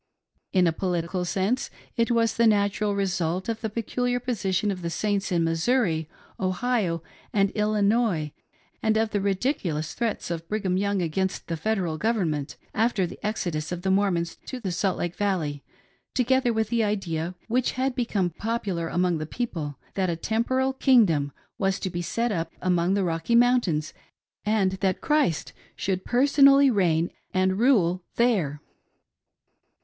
In 0.51 0.65
a 0.65 0.71
political 0.73 1.25
sense 1.25 1.69
it 1.95 2.09
was 2.09 2.33
the 2.33 2.47
natural 2.47 2.95
result 2.95 3.47
of 3.47 3.61
the 3.61 3.69
peculiar 3.69 4.19
position 4.19 4.71
of 4.71 4.81
the 4.81 4.89
Saints 4.89 5.31
in 5.31 5.43
Missouri, 5.43 6.09
Ohio, 6.39 7.03
and 7.31 7.51
Illinois, 7.51 8.31
and 8.81 8.97
of 8.97 9.11
the 9.11 9.21
ridiculous 9.21 9.93
threats 9.93 10.31
of 10.31 10.49
Brigham 10.49 10.75
Young 10.75 11.03
against 11.03 11.45
the 11.45 11.55
Federal 11.55 11.99
Government, 11.99 12.57
after 12.73 13.05
the 13.05 13.23
exodus 13.23 13.71
of 13.71 13.83
the 13.83 13.91
Mormons 13.91 14.37
to 14.47 14.71
Salt 14.71 14.97
Lake 14.97 15.15
Valley, 15.17 15.63
together 16.15 16.51
with 16.51 16.69
the 16.69 16.77
THE 16.77 16.81
KINGDOM 16.81 16.95
OF 16.97 17.03
THE 17.05 17.09
SAINTS 17.13 17.19
ON 17.19 17.25
EARTH. 17.27 17.35
303 17.45 17.45
idea 17.45 17.47
which 17.47 17.71
had 17.73 17.95
become 17.95 18.29
popular 18.31 18.87
among 18.87 19.19
the 19.19 19.27
people, 19.27 19.75
that 19.93 20.09
a 20.09 20.15
temporal 20.15 20.73
"kingdom" 20.73 21.31
was 21.59 21.79
to 21.79 21.91
be 21.91 22.01
set 22.01 22.31
up 22.31 22.51
among 22.59 22.95
the 22.95 23.03
Rocky 23.03 23.35
Mountains, 23.35 23.93
and 24.43 24.71
that 24.71 24.99
Christ 25.01 25.53
should 25.75 26.03
personally 26.03 26.71
reign 26.71 27.11
and 27.35 27.59
rule 27.59 28.01
there. 28.15 28.61